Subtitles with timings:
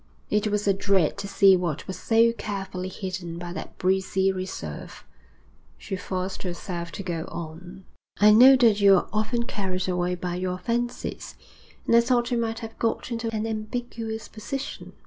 [0.31, 5.03] It was a dread to see what was so carefully hidden by that breezy reserve.
[5.77, 7.85] She forced herself to go on.
[8.19, 11.35] 'I know that you're often carried away by your fancies,
[11.85, 14.93] and I thought you might have got into an ambiguous position.'